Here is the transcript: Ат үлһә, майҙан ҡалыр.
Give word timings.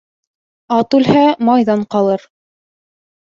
Ат 0.77 0.95
үлһә, 0.99 1.25
майҙан 1.49 1.85
ҡалыр. 1.97 2.25